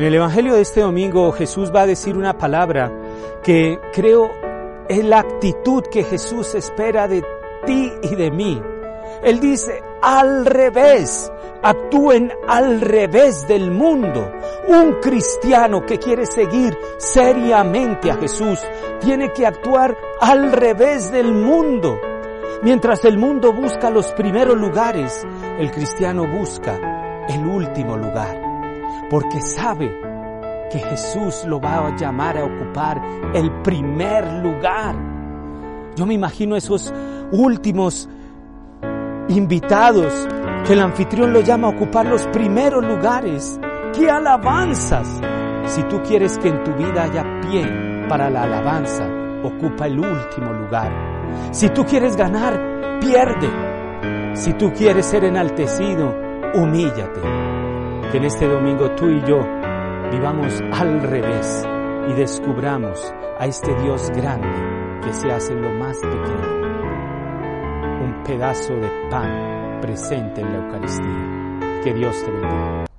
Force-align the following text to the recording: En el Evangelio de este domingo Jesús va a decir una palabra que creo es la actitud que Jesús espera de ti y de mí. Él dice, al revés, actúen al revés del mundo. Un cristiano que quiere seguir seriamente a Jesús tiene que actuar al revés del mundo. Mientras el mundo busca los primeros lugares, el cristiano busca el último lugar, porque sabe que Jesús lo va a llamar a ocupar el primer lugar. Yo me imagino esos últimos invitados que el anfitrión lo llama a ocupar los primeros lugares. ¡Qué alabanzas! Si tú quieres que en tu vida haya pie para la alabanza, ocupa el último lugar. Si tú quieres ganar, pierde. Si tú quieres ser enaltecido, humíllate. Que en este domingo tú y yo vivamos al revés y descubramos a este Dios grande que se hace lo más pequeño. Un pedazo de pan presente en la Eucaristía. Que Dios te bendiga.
En 0.00 0.06
el 0.06 0.14
Evangelio 0.14 0.54
de 0.54 0.62
este 0.62 0.80
domingo 0.80 1.30
Jesús 1.30 1.70
va 1.76 1.82
a 1.82 1.86
decir 1.86 2.16
una 2.16 2.38
palabra 2.38 2.90
que 3.42 3.78
creo 3.92 4.30
es 4.88 5.04
la 5.04 5.18
actitud 5.18 5.82
que 5.92 6.04
Jesús 6.04 6.54
espera 6.54 7.06
de 7.06 7.22
ti 7.66 7.92
y 8.04 8.14
de 8.14 8.30
mí. 8.30 8.62
Él 9.22 9.40
dice, 9.40 9.82
al 10.00 10.46
revés, 10.46 11.30
actúen 11.62 12.32
al 12.48 12.80
revés 12.80 13.46
del 13.46 13.70
mundo. 13.70 14.32
Un 14.68 15.00
cristiano 15.02 15.84
que 15.84 15.98
quiere 15.98 16.24
seguir 16.24 16.74
seriamente 16.96 18.10
a 18.10 18.14
Jesús 18.14 18.58
tiene 19.02 19.34
que 19.34 19.44
actuar 19.44 19.94
al 20.22 20.50
revés 20.50 21.12
del 21.12 21.30
mundo. 21.34 22.00
Mientras 22.62 23.04
el 23.04 23.18
mundo 23.18 23.52
busca 23.52 23.90
los 23.90 24.10
primeros 24.12 24.56
lugares, 24.56 25.26
el 25.58 25.70
cristiano 25.70 26.26
busca 26.26 27.26
el 27.28 27.46
último 27.46 27.98
lugar, 27.98 28.49
porque 29.08 29.40
sabe 29.40 29.90
que 30.70 30.78
Jesús 30.78 31.44
lo 31.46 31.60
va 31.60 31.88
a 31.88 31.96
llamar 31.96 32.38
a 32.38 32.44
ocupar 32.44 33.00
el 33.34 33.50
primer 33.62 34.32
lugar. 34.34 34.94
Yo 35.96 36.06
me 36.06 36.14
imagino 36.14 36.56
esos 36.56 36.92
últimos 37.32 38.08
invitados 39.28 40.28
que 40.66 40.72
el 40.72 40.80
anfitrión 40.80 41.32
lo 41.32 41.40
llama 41.40 41.68
a 41.68 41.70
ocupar 41.70 42.06
los 42.06 42.26
primeros 42.28 42.84
lugares. 42.84 43.58
¡Qué 43.92 44.08
alabanzas! 44.10 45.20
Si 45.66 45.82
tú 45.84 46.00
quieres 46.02 46.38
que 46.38 46.48
en 46.48 46.62
tu 46.64 46.72
vida 46.74 47.04
haya 47.04 47.24
pie 47.42 48.06
para 48.08 48.30
la 48.30 48.44
alabanza, 48.44 49.06
ocupa 49.42 49.86
el 49.86 49.98
último 49.98 50.52
lugar. 50.52 50.90
Si 51.52 51.68
tú 51.70 51.84
quieres 51.84 52.16
ganar, 52.16 52.98
pierde. 53.00 53.48
Si 54.34 54.52
tú 54.54 54.72
quieres 54.72 55.06
ser 55.06 55.24
enaltecido, 55.24 56.14
humíllate. 56.54 57.59
Que 58.10 58.16
en 58.16 58.24
este 58.24 58.48
domingo 58.48 58.90
tú 58.96 59.08
y 59.08 59.20
yo 59.20 59.38
vivamos 60.10 60.60
al 60.72 61.00
revés 61.00 61.64
y 62.08 62.12
descubramos 62.14 63.14
a 63.38 63.46
este 63.46 63.72
Dios 63.82 64.10
grande 64.10 64.48
que 65.00 65.12
se 65.12 65.30
hace 65.30 65.54
lo 65.54 65.70
más 65.74 65.96
pequeño. 65.98 66.60
Un 68.02 68.22
pedazo 68.24 68.74
de 68.74 68.90
pan 69.08 69.80
presente 69.80 70.40
en 70.40 70.52
la 70.52 70.58
Eucaristía. 70.58 71.82
Que 71.84 71.94
Dios 71.94 72.20
te 72.24 72.30
bendiga. 72.32 72.89